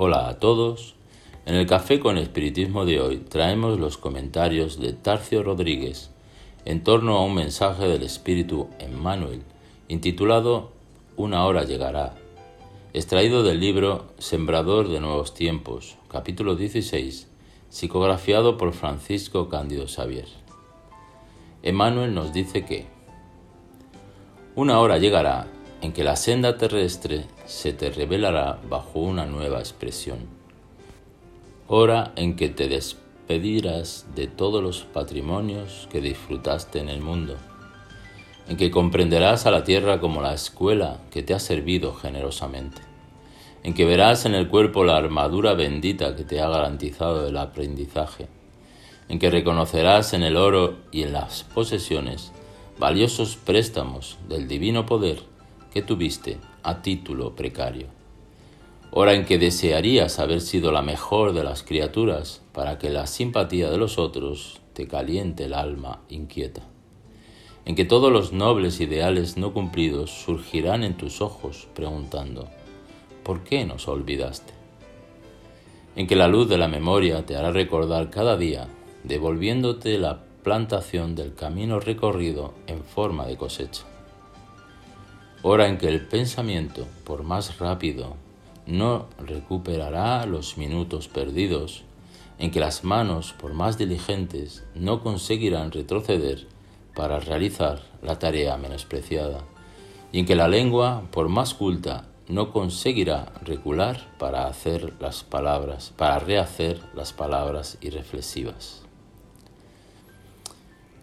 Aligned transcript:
Hola 0.00 0.28
a 0.28 0.38
todos. 0.38 0.94
En 1.44 1.56
el 1.56 1.66
Café 1.66 1.98
con 1.98 2.18
Espiritismo 2.18 2.84
de 2.84 3.00
hoy 3.00 3.16
traemos 3.16 3.80
los 3.80 3.98
comentarios 3.98 4.78
de 4.78 4.92
Tarcio 4.92 5.42
Rodríguez 5.42 6.12
en 6.64 6.84
torno 6.84 7.16
a 7.16 7.24
un 7.24 7.34
mensaje 7.34 7.88
del 7.88 8.04
Espíritu 8.04 8.68
Emmanuel 8.78 9.42
intitulado 9.88 10.70
Una 11.16 11.44
hora 11.46 11.64
llegará, 11.64 12.14
extraído 12.94 13.42
del 13.42 13.58
libro 13.58 14.04
Sembrador 14.18 14.88
de 14.88 15.00
Nuevos 15.00 15.34
Tiempos, 15.34 15.96
capítulo 16.06 16.54
16, 16.54 17.26
psicografiado 17.68 18.56
por 18.56 18.74
Francisco 18.74 19.48
Cándido 19.48 19.88
Xavier. 19.88 20.28
Emmanuel 21.64 22.14
nos 22.14 22.32
dice 22.32 22.64
que 22.64 22.86
una 24.54 24.78
hora 24.78 24.98
llegará 24.98 25.48
en 25.82 25.92
que 25.92 26.04
la 26.04 26.14
senda 26.14 26.56
terrestre 26.56 27.24
se 27.48 27.72
te 27.72 27.90
revelará 27.90 28.58
bajo 28.68 28.98
una 28.98 29.24
nueva 29.24 29.60
expresión. 29.60 30.18
Hora 31.66 32.12
en 32.14 32.36
que 32.36 32.50
te 32.50 32.68
despedirás 32.68 34.06
de 34.14 34.26
todos 34.26 34.62
los 34.62 34.82
patrimonios 34.82 35.88
que 35.90 36.02
disfrutaste 36.02 36.78
en 36.78 36.90
el 36.90 37.00
mundo, 37.00 37.36
en 38.48 38.58
que 38.58 38.70
comprenderás 38.70 39.46
a 39.46 39.50
la 39.50 39.64
tierra 39.64 39.98
como 39.98 40.20
la 40.20 40.34
escuela 40.34 40.98
que 41.10 41.22
te 41.22 41.32
ha 41.32 41.38
servido 41.38 41.94
generosamente, 41.94 42.82
en 43.62 43.72
que 43.72 43.86
verás 43.86 44.26
en 44.26 44.34
el 44.34 44.48
cuerpo 44.48 44.84
la 44.84 44.98
armadura 44.98 45.54
bendita 45.54 46.14
que 46.16 46.24
te 46.24 46.42
ha 46.42 46.50
garantizado 46.50 47.26
el 47.26 47.36
aprendizaje, 47.38 48.28
en 49.08 49.18
que 49.18 49.30
reconocerás 49.30 50.12
en 50.12 50.22
el 50.22 50.36
oro 50.36 50.76
y 50.92 51.02
en 51.02 51.14
las 51.14 51.44
posesiones 51.44 52.30
valiosos 52.78 53.36
préstamos 53.36 54.18
del 54.28 54.48
divino 54.48 54.84
poder 54.84 55.37
que 55.72 55.82
tuviste 55.82 56.38
a 56.62 56.82
título 56.82 57.34
precario. 57.34 57.86
Hora 58.90 59.14
en 59.14 59.26
que 59.26 59.38
desearías 59.38 60.18
haber 60.18 60.40
sido 60.40 60.72
la 60.72 60.80
mejor 60.80 61.34
de 61.34 61.44
las 61.44 61.62
criaturas 61.62 62.42
para 62.52 62.78
que 62.78 62.88
la 62.88 63.06
simpatía 63.06 63.70
de 63.70 63.76
los 63.76 63.98
otros 63.98 64.60
te 64.72 64.88
caliente 64.88 65.44
el 65.44 65.54
alma 65.54 66.00
inquieta. 66.08 66.62
En 67.66 67.74
que 67.74 67.84
todos 67.84 68.10
los 68.10 68.32
nobles 68.32 68.80
ideales 68.80 69.36
no 69.36 69.52
cumplidos 69.52 70.10
surgirán 70.10 70.84
en 70.84 70.96
tus 70.96 71.20
ojos 71.20 71.68
preguntando, 71.74 72.48
¿por 73.24 73.44
qué 73.44 73.66
nos 73.66 73.88
olvidaste? 73.88 74.54
En 75.94 76.06
que 76.06 76.16
la 76.16 76.28
luz 76.28 76.48
de 76.48 76.56
la 76.56 76.68
memoria 76.68 77.26
te 77.26 77.36
hará 77.36 77.50
recordar 77.50 78.08
cada 78.08 78.38
día, 78.38 78.68
devolviéndote 79.04 79.98
la 79.98 80.20
plantación 80.42 81.14
del 81.14 81.34
camino 81.34 81.78
recorrido 81.78 82.54
en 82.66 82.82
forma 82.84 83.26
de 83.26 83.36
cosecha 83.36 83.84
hora 85.42 85.68
en 85.68 85.78
que 85.78 85.88
el 85.88 86.00
pensamiento, 86.06 86.86
por 87.04 87.22
más 87.22 87.58
rápido, 87.58 88.16
no 88.66 89.06
recuperará 89.18 90.26
los 90.26 90.58
minutos 90.58 91.08
perdidos, 91.08 91.84
en 92.38 92.50
que 92.50 92.60
las 92.60 92.84
manos, 92.84 93.32
por 93.32 93.54
más 93.54 93.78
diligentes, 93.78 94.64
no 94.74 95.02
conseguirán 95.02 95.72
retroceder 95.72 96.46
para 96.94 97.20
realizar 97.20 97.82
la 98.02 98.18
tarea 98.18 98.56
menospreciada, 98.56 99.44
y 100.12 100.20
en 100.20 100.26
que 100.26 100.36
la 100.36 100.48
lengua, 100.48 101.04
por 101.10 101.28
más 101.28 101.54
culta, 101.54 102.06
no 102.28 102.52
conseguirá 102.52 103.32
recular 103.42 104.14
para 104.18 104.46
hacer 104.46 104.94
las 105.00 105.24
palabras, 105.24 105.92
para 105.96 106.18
rehacer 106.18 106.80
las 106.94 107.12
palabras 107.12 107.78
irreflexivas. 107.80 108.82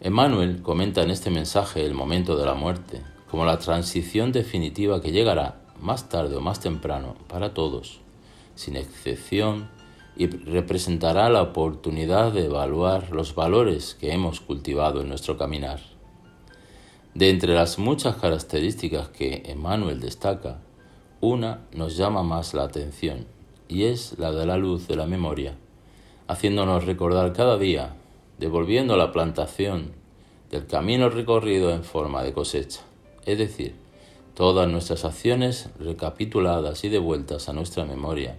Emmanuel 0.00 0.62
comenta 0.62 1.02
en 1.02 1.10
este 1.10 1.28
mensaje 1.28 1.84
el 1.84 1.92
momento 1.92 2.38
de 2.38 2.46
la 2.46 2.54
muerte, 2.54 3.02
como 3.30 3.44
la 3.44 3.58
transición 3.58 4.32
definitiva 4.32 5.00
que 5.00 5.12
llegará 5.12 5.60
más 5.80 6.08
tarde 6.08 6.34
o 6.34 6.40
más 6.40 6.58
temprano 6.58 7.14
para 7.28 7.54
todos, 7.54 8.00
sin 8.56 8.76
excepción, 8.76 9.68
y 10.16 10.26
representará 10.26 11.30
la 11.30 11.40
oportunidad 11.40 12.32
de 12.32 12.46
evaluar 12.46 13.12
los 13.12 13.34
valores 13.36 13.96
que 13.98 14.12
hemos 14.12 14.40
cultivado 14.40 15.00
en 15.00 15.08
nuestro 15.08 15.38
caminar. 15.38 15.80
De 17.14 17.30
entre 17.30 17.54
las 17.54 17.78
muchas 17.78 18.16
características 18.16 19.08
que 19.08 19.44
Emmanuel 19.46 20.00
destaca, 20.00 20.58
una 21.20 21.60
nos 21.72 21.96
llama 21.96 22.24
más 22.24 22.52
la 22.52 22.64
atención, 22.64 23.26
y 23.68 23.84
es 23.84 24.18
la 24.18 24.32
de 24.32 24.44
la 24.44 24.56
luz 24.56 24.88
de 24.88 24.96
la 24.96 25.06
memoria, 25.06 25.54
haciéndonos 26.26 26.84
recordar 26.84 27.32
cada 27.32 27.56
día, 27.56 27.94
devolviendo 28.38 28.96
la 28.96 29.12
plantación 29.12 29.92
del 30.50 30.66
camino 30.66 31.08
recorrido 31.08 31.70
en 31.70 31.84
forma 31.84 32.24
de 32.24 32.32
cosecha 32.32 32.80
es 33.30 33.38
decir, 33.38 33.74
todas 34.34 34.68
nuestras 34.68 35.04
acciones 35.04 35.68
recapituladas 35.78 36.84
y 36.84 36.88
devueltas 36.88 37.48
a 37.48 37.52
nuestra 37.52 37.84
memoria, 37.84 38.36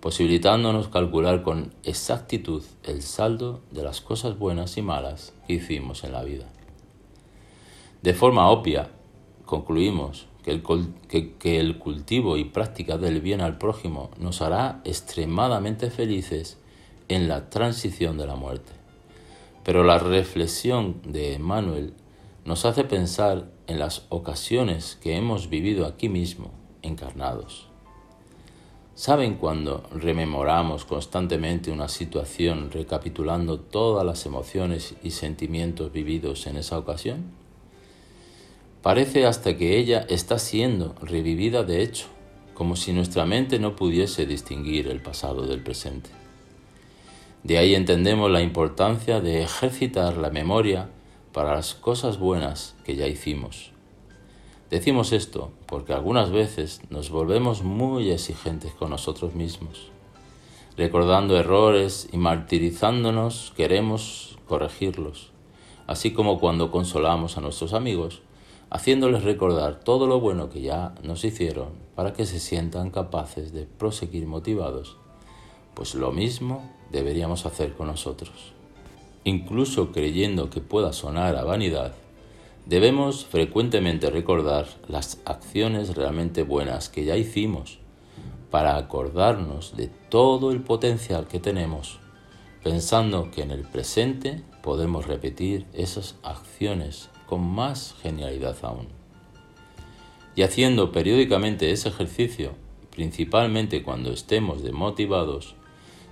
posibilitándonos 0.00 0.88
calcular 0.88 1.42
con 1.42 1.72
exactitud 1.84 2.62
el 2.84 3.02
saldo 3.02 3.60
de 3.70 3.82
las 3.82 4.00
cosas 4.00 4.38
buenas 4.38 4.76
y 4.76 4.82
malas 4.82 5.32
que 5.46 5.54
hicimos 5.54 6.04
en 6.04 6.12
la 6.12 6.24
vida. 6.24 6.46
De 8.02 8.14
forma 8.14 8.48
obvia, 8.48 8.88
concluimos 9.44 10.26
que 10.42 11.58
el, 11.58 11.78
cultivo 11.78 12.36
y 12.36 12.44
práctica 12.44 12.96
del 12.96 13.20
bien 13.20 13.40
al 13.40 13.58
prójimo 13.58 14.10
nos 14.18 14.40
hará 14.40 14.80
extremadamente 14.84 15.90
felices 15.90 16.58
en 17.08 17.28
la 17.28 17.50
transición 17.50 18.16
de 18.16 18.26
la 18.26 18.36
muerte. 18.36 18.72
Pero 19.64 19.84
la 19.84 19.98
reflexión 19.98 21.02
de 21.04 21.34
Emmanuel 21.34 21.92
nos 22.44 22.64
hace 22.64 22.84
pensar 22.84 23.50
en 23.66 23.78
las 23.78 24.06
ocasiones 24.08 24.98
que 25.02 25.16
hemos 25.16 25.50
vivido 25.50 25.86
aquí 25.86 26.08
mismo, 26.08 26.50
encarnados. 26.82 27.68
¿Saben 28.94 29.36
cuando 29.36 29.84
rememoramos 29.94 30.84
constantemente 30.84 31.70
una 31.70 31.88
situación 31.88 32.70
recapitulando 32.70 33.58
todas 33.58 34.04
las 34.04 34.26
emociones 34.26 34.94
y 35.02 35.12
sentimientos 35.12 35.92
vividos 35.92 36.46
en 36.46 36.56
esa 36.56 36.78
ocasión? 36.78 37.32
Parece 38.82 39.26
hasta 39.26 39.56
que 39.56 39.78
ella 39.78 40.04
está 40.08 40.38
siendo 40.38 40.94
revivida 41.02 41.62
de 41.62 41.82
hecho, 41.82 42.06
como 42.54 42.76
si 42.76 42.92
nuestra 42.92 43.24
mente 43.24 43.58
no 43.58 43.76
pudiese 43.76 44.26
distinguir 44.26 44.88
el 44.88 45.00
pasado 45.00 45.46
del 45.46 45.62
presente. 45.62 46.10
De 47.42 47.56
ahí 47.56 47.74
entendemos 47.74 48.30
la 48.30 48.42
importancia 48.42 49.20
de 49.20 49.42
ejercitar 49.42 50.18
la 50.18 50.28
memoria 50.28 50.90
para 51.32 51.54
las 51.54 51.74
cosas 51.74 52.18
buenas 52.18 52.74
que 52.84 52.96
ya 52.96 53.06
hicimos. 53.06 53.72
Decimos 54.70 55.12
esto 55.12 55.50
porque 55.66 55.92
algunas 55.92 56.30
veces 56.30 56.80
nos 56.90 57.10
volvemos 57.10 57.62
muy 57.62 58.10
exigentes 58.10 58.72
con 58.72 58.90
nosotros 58.90 59.34
mismos. 59.34 59.90
Recordando 60.76 61.36
errores 61.36 62.08
y 62.12 62.16
martirizándonos 62.16 63.52
queremos 63.56 64.38
corregirlos, 64.46 65.32
así 65.86 66.12
como 66.12 66.38
cuando 66.38 66.70
consolamos 66.70 67.36
a 67.36 67.40
nuestros 67.40 67.74
amigos, 67.74 68.22
haciéndoles 68.70 69.24
recordar 69.24 69.80
todo 69.80 70.06
lo 70.06 70.20
bueno 70.20 70.48
que 70.48 70.62
ya 70.62 70.94
nos 71.02 71.24
hicieron 71.24 71.70
para 71.96 72.12
que 72.12 72.24
se 72.24 72.38
sientan 72.38 72.90
capaces 72.90 73.52
de 73.52 73.66
proseguir 73.66 74.26
motivados, 74.26 74.96
pues 75.74 75.94
lo 75.94 76.12
mismo 76.12 76.70
deberíamos 76.90 77.46
hacer 77.46 77.74
con 77.74 77.88
nosotros 77.88 78.59
incluso 79.24 79.92
creyendo 79.92 80.50
que 80.50 80.60
pueda 80.60 80.92
sonar 80.92 81.36
a 81.36 81.44
vanidad, 81.44 81.94
debemos 82.66 83.24
frecuentemente 83.24 84.10
recordar 84.10 84.66
las 84.88 85.20
acciones 85.24 85.94
realmente 85.94 86.42
buenas 86.42 86.88
que 86.88 87.04
ya 87.04 87.16
hicimos 87.16 87.78
para 88.50 88.76
acordarnos 88.76 89.76
de 89.76 89.88
todo 90.08 90.50
el 90.50 90.60
potencial 90.60 91.28
que 91.28 91.38
tenemos, 91.38 92.00
pensando 92.62 93.30
que 93.30 93.42
en 93.42 93.52
el 93.52 93.62
presente 93.62 94.42
podemos 94.62 95.06
repetir 95.06 95.66
esas 95.72 96.16
acciones 96.22 97.10
con 97.26 97.40
más 97.42 97.94
genialidad 98.02 98.56
aún. 98.62 98.88
Y 100.34 100.42
haciendo 100.42 100.92
periódicamente 100.92 101.70
ese 101.70 101.88
ejercicio, 101.88 102.52
principalmente 102.90 103.82
cuando 103.82 104.12
estemos 104.12 104.62
demotivados, 104.62 105.54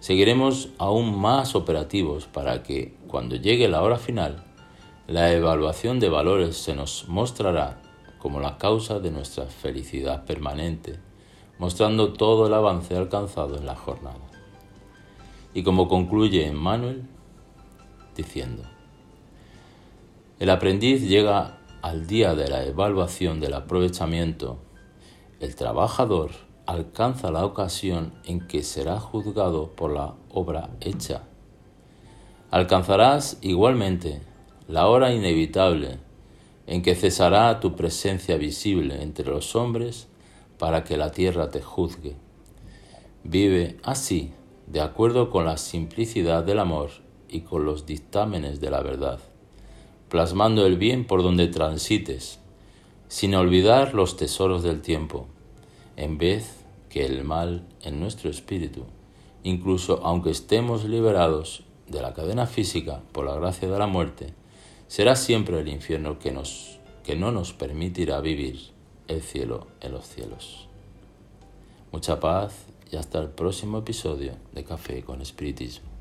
seguiremos 0.00 0.70
aún 0.78 1.18
más 1.18 1.54
operativos 1.54 2.26
para 2.26 2.62
que, 2.62 2.96
cuando 3.08 3.36
llegue 3.36 3.68
la 3.68 3.82
hora 3.82 3.96
final, 3.98 4.44
la 5.06 5.32
evaluación 5.32 6.00
de 6.00 6.08
valores 6.08 6.56
se 6.56 6.74
nos 6.74 7.08
mostrará 7.08 7.80
como 8.18 8.40
la 8.40 8.58
causa 8.58 9.00
de 9.00 9.10
nuestra 9.10 9.46
felicidad 9.46 10.24
permanente, 10.24 10.98
mostrando 11.58 12.12
todo 12.12 12.46
el 12.46 12.54
avance 12.54 12.96
alcanzado 12.96 13.56
en 13.56 13.66
la 13.66 13.74
jornada. 13.74 14.20
Y 15.54 15.62
como 15.62 15.88
concluye 15.88 16.46
Emmanuel, 16.46 17.08
diciendo, 18.16 18.64
el 20.38 20.50
aprendiz 20.50 21.08
llega 21.08 21.58
al 21.82 22.06
día 22.06 22.34
de 22.34 22.48
la 22.48 22.64
evaluación 22.64 23.40
del 23.40 23.54
aprovechamiento, 23.54 24.58
el 25.40 25.54
trabajador 25.56 26.30
alcanza 26.68 27.30
la 27.30 27.46
ocasión 27.46 28.12
en 28.26 28.46
que 28.46 28.62
será 28.62 29.00
juzgado 29.00 29.70
por 29.74 29.90
la 29.90 30.16
obra 30.28 30.68
hecha. 30.82 31.22
Alcanzarás 32.50 33.38
igualmente 33.40 34.20
la 34.66 34.86
hora 34.88 35.14
inevitable 35.14 35.98
en 36.66 36.82
que 36.82 36.94
cesará 36.94 37.58
tu 37.60 37.74
presencia 37.74 38.36
visible 38.36 39.02
entre 39.02 39.24
los 39.24 39.56
hombres 39.56 40.08
para 40.58 40.84
que 40.84 40.98
la 40.98 41.10
tierra 41.10 41.48
te 41.48 41.62
juzgue. 41.62 42.16
Vive 43.24 43.78
así, 43.82 44.34
de 44.66 44.82
acuerdo 44.82 45.30
con 45.30 45.46
la 45.46 45.56
simplicidad 45.56 46.44
del 46.44 46.58
amor 46.58 46.90
y 47.30 47.40
con 47.40 47.64
los 47.64 47.86
dictámenes 47.86 48.60
de 48.60 48.70
la 48.70 48.82
verdad, 48.82 49.20
plasmando 50.10 50.66
el 50.66 50.76
bien 50.76 51.06
por 51.06 51.22
donde 51.22 51.48
transites, 51.48 52.40
sin 53.08 53.34
olvidar 53.34 53.94
los 53.94 54.18
tesoros 54.18 54.62
del 54.62 54.82
tiempo, 54.82 55.28
en 55.96 56.16
vez 56.16 56.57
que 56.88 57.04
el 57.04 57.24
mal 57.24 57.66
en 57.82 58.00
nuestro 58.00 58.30
espíritu, 58.30 58.84
incluso 59.42 60.00
aunque 60.04 60.30
estemos 60.30 60.84
liberados 60.84 61.64
de 61.86 62.02
la 62.02 62.14
cadena 62.14 62.46
física 62.46 63.02
por 63.12 63.24
la 63.26 63.34
gracia 63.34 63.68
de 63.68 63.78
la 63.78 63.86
muerte, 63.86 64.34
será 64.88 65.16
siempre 65.16 65.60
el 65.60 65.68
infierno 65.68 66.18
que, 66.18 66.32
nos, 66.32 66.78
que 67.04 67.16
no 67.16 67.32
nos 67.32 67.52
permitirá 67.52 68.20
vivir 68.20 68.58
el 69.06 69.22
cielo 69.22 69.66
en 69.80 69.92
los 69.92 70.06
cielos. 70.06 70.68
Mucha 71.92 72.20
paz 72.20 72.66
y 72.90 72.96
hasta 72.96 73.18
el 73.18 73.28
próximo 73.28 73.78
episodio 73.78 74.32
de 74.52 74.64
Café 74.64 75.02
con 75.02 75.20
Espiritismo. 75.22 75.97